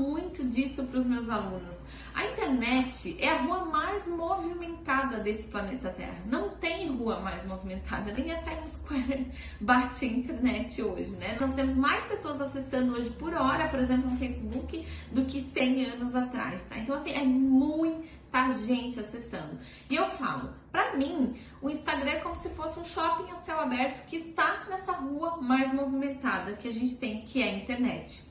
[0.00, 1.84] muito disso para os meus alunos.
[2.14, 6.18] A internet é a rua mais movimentada desse planeta Terra.
[6.26, 11.36] Não tem rua mais movimentada, nem a Times Square bate a internet hoje, né?
[11.38, 15.84] Nós temos mais pessoas acessando hoje por hora, por exemplo, no Facebook, do que 100
[15.86, 16.78] anos atrás, tá?
[16.78, 19.58] Então, assim, é muita gente acessando.
[19.88, 23.60] E eu falo, para mim, o Instagram é como se fosse um shopping a céu
[23.60, 28.29] aberto que está nessa rua mais movimentada que a gente tem, que é a internet.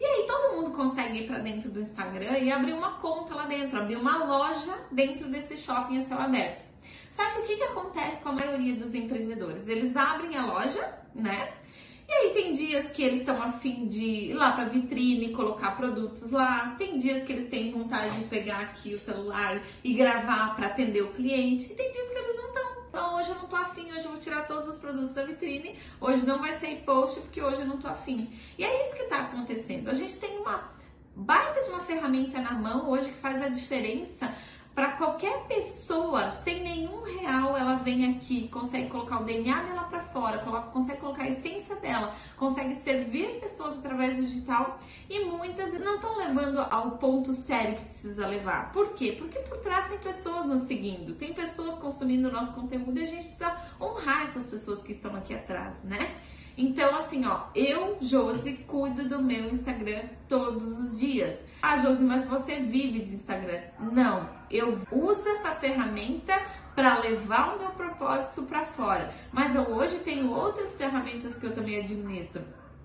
[0.00, 3.46] E aí todo mundo consegue ir para dentro do Instagram e abrir uma conta lá
[3.46, 6.66] dentro, abrir uma loja dentro desse shopping a céu aberto.
[7.10, 9.66] Só que o que, que acontece com a maioria dos empreendedores?
[9.66, 11.52] Eles abrem a loja, né?
[12.08, 16.30] E aí tem dias que eles estão afim de ir lá para vitrine, colocar produtos
[16.30, 16.74] lá.
[16.78, 21.02] Tem dias que eles têm vontade de pegar aqui o celular e gravar para atender
[21.02, 21.70] o cliente.
[21.70, 22.17] E tem dias que.
[22.98, 25.78] Então hoje eu não tô afim, hoje eu vou tirar todos os produtos da vitrine.
[26.00, 28.28] Hoje não vai sair post porque hoje eu não tô afim.
[28.58, 29.88] E é isso que tá acontecendo.
[29.88, 30.68] A gente tem uma
[31.14, 34.34] baita de uma ferramenta na mão hoje que faz a diferença
[34.78, 40.02] para qualquer pessoa, sem nenhum real, ela vem aqui, consegue colocar o DNA dela para
[40.02, 40.38] fora,
[40.72, 44.78] consegue colocar a essência dela, consegue servir pessoas através do digital
[45.10, 48.70] e muitas não estão levando ao ponto sério que precisa levar.
[48.70, 49.16] Por quê?
[49.18, 53.06] Porque por trás tem pessoas nos seguindo, tem pessoas consumindo o nosso conteúdo e a
[53.06, 56.20] gente precisa honrar essas pessoas que estão aqui atrás, né?
[56.56, 61.36] Então, assim, ó, eu, Josi, cuido do meu Instagram todos os dias.
[61.60, 63.62] Ah, Josi, mas você vive de Instagram?
[63.80, 66.34] Não, eu uso essa ferramenta
[66.74, 69.12] para levar o meu propósito para fora.
[69.32, 72.42] Mas eu hoje tenho outras ferramentas que eu também administro.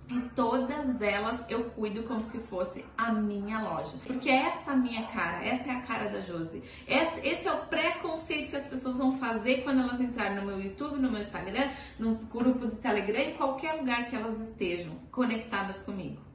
[0.09, 3.95] E todas elas eu cuido como se fosse a minha loja.
[4.05, 6.63] Porque essa é a minha cara, essa é a cara da Josi.
[6.87, 10.99] Esse, é o preconceito que as pessoas vão fazer quando elas entrarem no meu YouTube,
[10.99, 16.32] no meu Instagram, no grupo do Telegram, em qualquer lugar que elas estejam conectadas comigo?